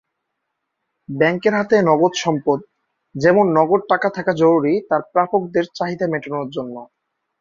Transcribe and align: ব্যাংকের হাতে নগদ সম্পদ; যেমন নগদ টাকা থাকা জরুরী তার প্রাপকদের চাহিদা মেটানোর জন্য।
ব্যাংকের 1.09 1.53
হাতে 1.55 1.75
নগদ 1.89 2.13
সম্পদ; 2.23 2.59
যেমন 3.15 3.45
নগদ 3.57 3.81
টাকা 3.91 4.07
থাকা 4.17 4.31
জরুরী 4.41 4.73
তার 4.89 5.01
প্রাপকদের 5.13 5.65
চাহিদা 5.77 6.05
মেটানোর 6.09 6.47
জন্য। 6.55 6.75